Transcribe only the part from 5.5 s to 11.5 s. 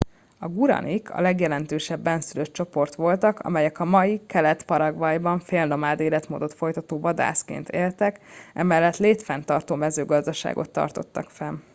nomád életmódot folytató vadászként éltek emellett létfenntartó mezőgazdaságot tartottak